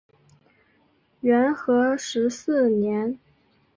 [1.19, 3.19] 元和十四年。